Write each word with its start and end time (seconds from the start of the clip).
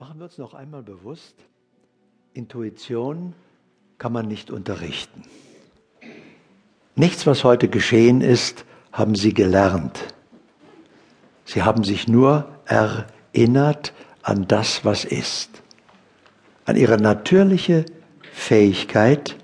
Machen 0.00 0.20
wir 0.20 0.26
uns 0.26 0.38
noch 0.38 0.54
einmal 0.54 0.84
bewusst, 0.84 1.34
Intuition 2.32 3.34
kann 3.98 4.12
man 4.12 4.28
nicht 4.28 4.48
unterrichten. 4.48 5.24
Nichts, 6.94 7.26
was 7.26 7.42
heute 7.42 7.66
geschehen 7.66 8.20
ist, 8.20 8.64
haben 8.92 9.16
Sie 9.16 9.34
gelernt. 9.34 10.14
Sie 11.44 11.64
haben 11.64 11.82
sich 11.82 12.06
nur 12.06 12.48
erinnert 12.64 13.92
an 14.22 14.46
das, 14.46 14.84
was 14.84 15.04
ist. 15.04 15.62
An 16.64 16.76
Ihre 16.76 16.98
natürliche 16.98 17.84
Fähigkeit, 18.32 19.34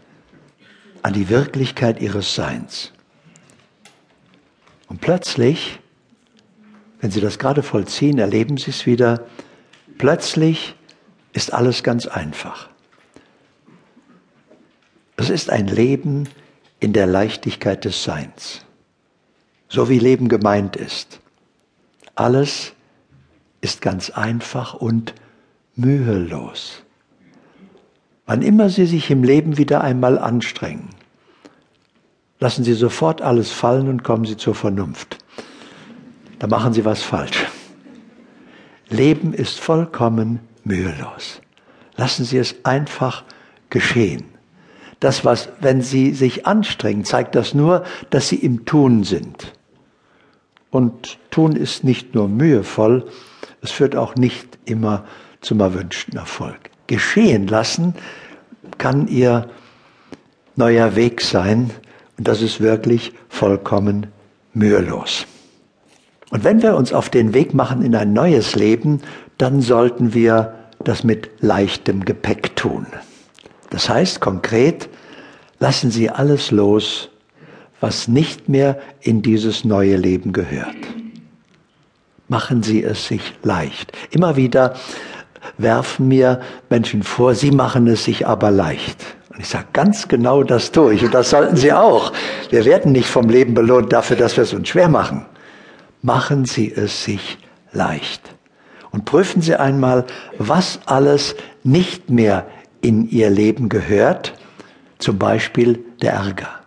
an 1.02 1.14
die 1.14 1.30
Wirklichkeit 1.30 2.00
Ihres 2.00 2.32
Seins. 2.36 2.92
Und 4.88 5.00
plötzlich, 5.00 5.80
wenn 7.00 7.10
Sie 7.10 7.20
das 7.20 7.40
gerade 7.40 7.64
vollziehen, 7.64 8.20
erleben 8.20 8.56
Sie 8.56 8.70
es 8.70 8.86
wieder, 8.86 9.26
plötzlich 9.98 10.74
ist 11.32 11.52
alles 11.52 11.82
ganz 11.82 12.06
einfach. 12.06 12.68
Es 15.16 15.30
ist 15.30 15.50
ein 15.50 15.66
Leben 15.68 16.28
in 16.80 16.92
der 16.92 17.06
Leichtigkeit 17.06 17.84
des 17.84 18.04
Seins, 18.04 18.64
so 19.68 19.88
wie 19.88 19.98
Leben 19.98 20.28
gemeint 20.28 20.76
ist. 20.76 21.20
Alles 22.14 22.72
ist 23.60 23.80
ganz 23.80 24.10
einfach 24.10 24.74
und 24.74 25.14
mühelos. 25.76 26.82
Wann 28.26 28.42
immer 28.42 28.70
Sie 28.70 28.86
sich 28.86 29.10
im 29.10 29.22
Leben 29.22 29.58
wieder 29.58 29.82
einmal 29.82 30.18
anstrengen, 30.18 30.90
lassen 32.40 32.64
Sie 32.64 32.74
sofort 32.74 33.22
alles 33.22 33.50
fallen 33.50 33.88
und 33.88 34.02
kommen 34.02 34.24
Sie 34.24 34.36
zur 34.36 34.54
Vernunft. 34.54 35.18
Da 36.38 36.46
machen 36.46 36.72
Sie 36.72 36.84
was 36.84 37.02
falsch. 37.02 37.46
Leben 38.88 39.32
ist 39.32 39.60
vollkommen 39.60 40.40
mühelos. 40.64 41.40
Lassen 41.96 42.24
Sie 42.24 42.38
es 42.38 42.56
einfach 42.64 43.24
geschehen. 43.70 44.24
Das, 45.00 45.24
was, 45.24 45.48
wenn 45.60 45.82
Sie 45.82 46.12
sich 46.12 46.46
anstrengen, 46.46 47.04
zeigt 47.04 47.34
das 47.34 47.54
nur, 47.54 47.84
dass 48.10 48.28
Sie 48.28 48.36
im 48.36 48.64
Tun 48.64 49.04
sind. 49.04 49.52
Und 50.70 51.18
Tun 51.30 51.56
ist 51.56 51.84
nicht 51.84 52.14
nur 52.14 52.28
mühevoll, 52.28 53.06
es 53.60 53.70
führt 53.70 53.96
auch 53.96 54.16
nicht 54.16 54.58
immer 54.64 55.04
zum 55.40 55.60
erwünschten 55.60 56.16
Erfolg. 56.16 56.70
Geschehen 56.86 57.46
lassen 57.46 57.94
kann 58.78 59.08
Ihr 59.08 59.48
neuer 60.56 60.96
Weg 60.96 61.20
sein 61.20 61.70
und 62.18 62.28
das 62.28 62.42
ist 62.42 62.60
wirklich 62.60 63.12
vollkommen 63.28 64.08
mühelos. 64.52 65.26
Und 66.34 66.42
wenn 66.42 66.62
wir 66.62 66.74
uns 66.74 66.92
auf 66.92 67.10
den 67.10 67.32
Weg 67.32 67.54
machen 67.54 67.80
in 67.80 67.94
ein 67.94 68.12
neues 68.12 68.56
Leben, 68.56 69.00
dann 69.38 69.60
sollten 69.60 70.14
wir 70.14 70.52
das 70.82 71.04
mit 71.04 71.30
leichtem 71.38 72.04
Gepäck 72.04 72.56
tun. 72.56 72.88
Das 73.70 73.88
heißt 73.88 74.20
konkret, 74.20 74.88
lassen 75.60 75.92
Sie 75.92 76.10
alles 76.10 76.50
los, 76.50 77.08
was 77.80 78.08
nicht 78.08 78.48
mehr 78.48 78.80
in 79.00 79.22
dieses 79.22 79.64
neue 79.64 79.94
Leben 79.96 80.32
gehört. 80.32 80.74
Machen 82.26 82.64
Sie 82.64 82.82
es 82.82 83.06
sich 83.06 83.34
leicht. 83.44 83.92
Immer 84.10 84.34
wieder 84.34 84.74
werfen 85.56 86.08
mir 86.08 86.40
Menschen 86.68 87.04
vor, 87.04 87.36
sie 87.36 87.52
machen 87.52 87.86
es 87.86 88.06
sich 88.06 88.26
aber 88.26 88.50
leicht. 88.50 89.04
Und 89.30 89.38
ich 89.38 89.46
sage, 89.46 89.66
ganz 89.72 90.08
genau 90.08 90.42
das 90.42 90.72
tue 90.72 90.94
ich. 90.94 91.04
Und 91.04 91.14
das 91.14 91.30
sollten 91.30 91.54
Sie 91.54 91.72
auch. 91.72 92.12
Wir 92.50 92.64
werden 92.64 92.90
nicht 92.90 93.08
vom 93.08 93.28
Leben 93.28 93.54
belohnt 93.54 93.92
dafür, 93.92 94.16
dass 94.16 94.36
wir 94.36 94.42
es 94.42 94.52
uns 94.52 94.68
schwer 94.68 94.88
machen. 94.88 95.26
Machen 96.04 96.44
Sie 96.44 96.70
es 96.70 97.02
sich 97.02 97.38
leicht. 97.72 98.34
Und 98.90 99.06
prüfen 99.06 99.40
Sie 99.40 99.56
einmal, 99.56 100.04
was 100.36 100.80
alles 100.84 101.34
nicht 101.62 102.10
mehr 102.10 102.46
in 102.82 103.08
Ihr 103.08 103.30
Leben 103.30 103.70
gehört. 103.70 104.34
Zum 104.98 105.18
Beispiel 105.18 105.82
der 106.02 106.12
Ärger. 106.12 106.60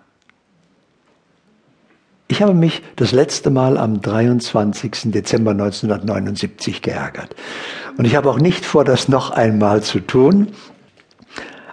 Ich 2.28 2.42
habe 2.42 2.56
mich 2.56 2.82
das 2.96 3.12
letzte 3.12 3.52
Mal 3.52 3.78
am 3.78 4.02
23. 4.02 5.12
Dezember 5.12 5.52
1979 5.52 6.82
geärgert. 6.82 7.36
Und 7.96 8.06
ich 8.06 8.16
habe 8.16 8.32
auch 8.32 8.40
nicht 8.40 8.66
vor, 8.66 8.86
das 8.86 9.08
noch 9.08 9.30
einmal 9.30 9.84
zu 9.84 10.00
tun. 10.00 10.48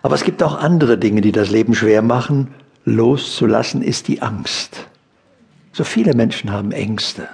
Aber 0.03 0.15
es 0.15 0.25
gibt 0.25 0.43
auch 0.43 0.59
andere 0.59 0.99
Dinge, 0.99 1.23
die 1.23 1.33
das 1.33 1.49
Leben 1.49 1.75
schwer 1.75 2.03
machen. 2.03 2.49
Loszulassen 2.85 3.81
ist 3.81 4.09
die 4.09 4.21
Angst. 4.21 4.87
So 5.73 5.83
viele 5.83 6.13
Menschen 6.13 6.53
haben 6.53 6.71
Ängste. 6.71 7.27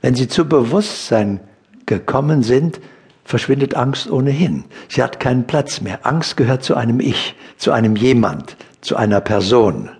Wenn 0.00 0.14
sie 0.14 0.28
zu 0.28 0.44
Bewusstsein 0.44 1.40
gekommen 1.86 2.42
sind, 2.42 2.80
verschwindet 3.24 3.74
Angst 3.74 4.10
ohnehin. 4.10 4.64
Sie 4.88 5.02
hat 5.02 5.20
keinen 5.20 5.46
Platz 5.46 5.80
mehr. 5.80 6.06
Angst 6.06 6.36
gehört 6.36 6.62
zu 6.62 6.74
einem 6.74 7.00
Ich, 7.00 7.34
zu 7.56 7.72
einem 7.72 7.96
Jemand, 7.96 8.56
zu 8.80 8.96
einer 8.96 9.20
Person. 9.20 9.90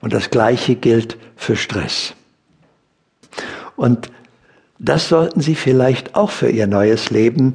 Und 0.00 0.12
das 0.12 0.30
Gleiche 0.30 0.74
gilt 0.74 1.16
für 1.36 1.56
Stress. 1.56 2.14
Und 3.76 4.10
das 4.78 5.08
sollten 5.08 5.40
Sie 5.40 5.54
vielleicht 5.54 6.14
auch 6.14 6.30
für 6.30 6.50
Ihr 6.50 6.66
neues 6.66 7.10
Leben 7.10 7.54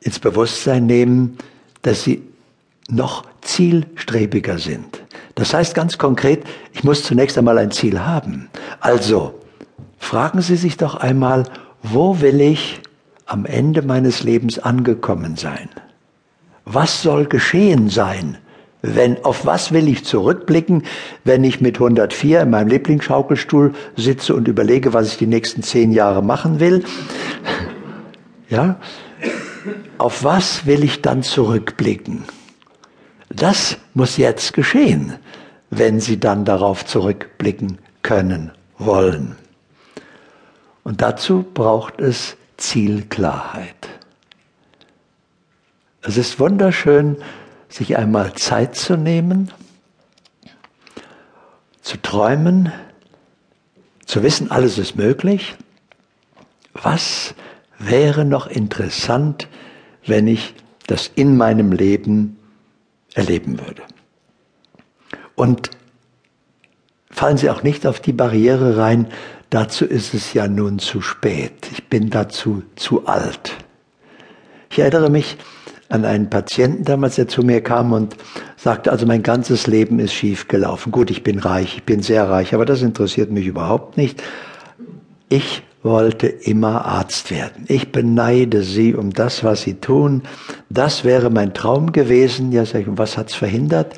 ins 0.00 0.18
Bewusstsein 0.18 0.86
nehmen, 0.86 1.38
dass 1.82 2.04
Sie 2.04 2.22
noch 2.88 3.24
zielstrebiger 3.40 4.58
sind. 4.58 5.02
Das 5.34 5.54
heißt 5.54 5.74
ganz 5.74 5.98
konkret, 5.98 6.44
ich 6.72 6.84
muss 6.84 7.02
zunächst 7.02 7.38
einmal 7.38 7.58
ein 7.58 7.70
Ziel 7.70 8.00
haben. 8.00 8.50
Also, 8.80 9.39
fragen 10.00 10.42
Sie 10.42 10.56
sich 10.56 10.76
doch 10.76 10.96
einmal, 10.96 11.44
wo 11.84 12.20
will 12.20 12.40
ich 12.40 12.80
am 13.26 13.46
Ende 13.46 13.82
meines 13.82 14.24
Lebens 14.24 14.58
angekommen 14.58 15.36
sein? 15.36 15.68
Was 16.64 17.02
soll 17.02 17.26
geschehen 17.26 17.88
sein? 17.88 18.38
Wenn, 18.82 19.24
auf 19.24 19.44
was 19.44 19.72
will 19.72 19.86
ich 19.88 20.04
zurückblicken, 20.04 20.84
wenn 21.22 21.44
ich 21.44 21.60
mit 21.60 21.76
104 21.76 22.40
in 22.40 22.50
meinem 22.50 22.68
Lieblingsschaukelstuhl 22.68 23.74
sitze 23.94 24.34
und 24.34 24.48
überlege, 24.48 24.94
was 24.94 25.08
ich 25.08 25.18
die 25.18 25.26
nächsten 25.26 25.62
zehn 25.62 25.92
Jahre 25.92 26.22
machen 26.22 26.58
will? 26.58 26.82
Ja? 28.48 28.80
Auf 29.98 30.24
was 30.24 30.66
will 30.66 30.82
ich 30.82 31.02
dann 31.02 31.22
zurückblicken? 31.22 32.24
Das 33.28 33.78
muss 33.94 34.16
jetzt 34.16 34.54
geschehen, 34.54 35.14
wenn 35.70 36.00
Sie 36.00 36.18
dann 36.18 36.44
darauf 36.44 36.84
zurückblicken 36.84 37.78
können 38.02 38.50
wollen. 38.76 39.36
Und 40.84 41.02
dazu 41.02 41.42
braucht 41.42 42.00
es 42.00 42.36
Zielklarheit. 42.56 43.88
Es 46.02 46.16
ist 46.16 46.40
wunderschön, 46.40 47.16
sich 47.68 47.96
einmal 47.96 48.32
Zeit 48.34 48.74
zu 48.74 48.96
nehmen, 48.96 49.50
zu 51.82 52.00
träumen, 52.00 52.72
zu 54.06 54.22
wissen, 54.22 54.50
alles 54.50 54.78
ist 54.78 54.96
möglich. 54.96 55.56
Was 56.72 57.34
wäre 57.78 58.24
noch 58.24 58.46
interessant, 58.46 59.48
wenn 60.06 60.26
ich 60.26 60.54
das 60.86 61.10
in 61.14 61.36
meinem 61.36 61.72
Leben 61.72 62.38
erleben 63.14 63.60
würde? 63.60 63.82
Und 65.34 65.70
fallen 67.10 67.36
Sie 67.36 67.50
auch 67.50 67.62
nicht 67.62 67.86
auf 67.86 68.00
die 68.00 68.12
Barriere 68.12 68.76
rein, 68.76 69.08
dazu 69.50 69.84
ist 69.84 70.14
es 70.14 70.32
ja 70.32 70.48
nun 70.48 70.78
zu 70.78 71.00
spät. 71.00 71.68
Ich 71.72 71.88
bin 71.88 72.10
dazu 72.10 72.62
zu 72.76 73.06
alt. 73.06 73.56
Ich 74.70 74.78
erinnere 74.78 75.10
mich, 75.10 75.36
an 75.90 76.04
einen 76.04 76.30
Patienten 76.30 76.84
damals, 76.84 77.16
der 77.16 77.28
zu 77.28 77.42
mir 77.42 77.60
kam 77.62 77.92
und 77.92 78.16
sagte, 78.56 78.92
also 78.92 79.06
mein 79.06 79.22
ganzes 79.22 79.66
Leben 79.66 79.98
ist 79.98 80.14
schief 80.14 80.46
gelaufen. 80.46 80.92
Gut, 80.92 81.10
ich 81.10 81.24
bin 81.24 81.40
reich, 81.40 81.78
ich 81.78 81.82
bin 81.82 82.00
sehr 82.00 82.28
reich, 82.30 82.54
aber 82.54 82.64
das 82.64 82.80
interessiert 82.80 83.30
mich 83.30 83.46
überhaupt 83.46 83.96
nicht. 83.96 84.22
Ich 85.28 85.62
wollte 85.82 86.28
immer 86.28 86.84
Arzt 86.84 87.30
werden. 87.30 87.64
Ich 87.66 87.90
beneide 87.90 88.62
Sie 88.62 88.94
um 88.94 89.12
das, 89.12 89.42
was 89.42 89.62
Sie 89.62 89.74
tun. 89.74 90.22
Das 90.68 91.04
wäre 91.04 91.30
mein 91.30 91.54
Traum 91.54 91.90
gewesen. 91.90 92.52
Ja, 92.52 92.64
sag 92.64 92.82
ich, 92.82 92.88
und 92.88 92.98
was 92.98 93.18
hat's 93.18 93.34
verhindert? 93.34 93.94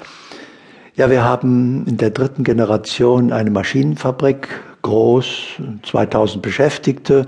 Ja, 0.94 1.10
wir 1.10 1.24
haben 1.24 1.86
in 1.86 1.96
der 1.96 2.10
dritten 2.10 2.44
Generation 2.44 3.32
eine 3.32 3.50
Maschinenfabrik, 3.50 4.48
groß, 4.82 5.60
2000 5.82 6.42
Beschäftigte. 6.42 7.26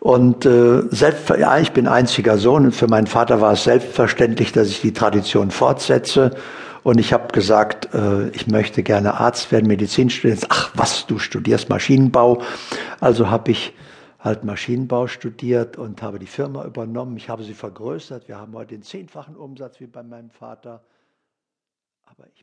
Und 0.00 0.44
äh, 0.46 0.82
selbst, 0.90 1.30
ja, 1.30 1.58
ich 1.58 1.72
bin 1.72 1.86
einziger 1.86 2.36
Sohn 2.36 2.64
und 2.64 2.72
für 2.72 2.88
meinen 2.88 3.06
Vater 3.06 3.40
war 3.40 3.52
es 3.52 3.64
selbstverständlich, 3.64 4.52
dass 4.52 4.68
ich 4.68 4.80
die 4.80 4.92
Tradition 4.92 5.50
fortsetze. 5.50 6.32
Und 6.82 6.98
ich 6.98 7.12
habe 7.12 7.32
gesagt, 7.32 7.94
äh, 7.94 8.28
ich 8.30 8.48
möchte 8.48 8.82
gerne 8.82 9.14
Arzt 9.14 9.52
werden, 9.52 9.66
Medizin 9.66 10.10
studieren. 10.10 10.40
Ach 10.48 10.72
was, 10.74 11.06
du 11.06 11.18
studierst 11.18 11.68
Maschinenbau. 11.68 12.42
Also 13.00 13.30
habe 13.30 13.52
ich 13.52 13.72
halt 14.18 14.44
Maschinenbau 14.44 15.06
studiert 15.06 15.76
und 15.76 16.02
habe 16.02 16.18
die 16.18 16.26
Firma 16.26 16.64
übernommen. 16.64 17.16
Ich 17.16 17.28
habe 17.28 17.44
sie 17.44 17.54
vergrößert. 17.54 18.28
Wir 18.28 18.38
haben 18.38 18.54
heute 18.54 18.74
den 18.74 18.82
zehnfachen 18.82 19.36
Umsatz 19.36 19.80
wie 19.80 19.86
bei 19.86 20.02
meinem 20.02 20.30
Vater. 20.30 20.82
Aber 22.06 22.26
ich 22.34 22.40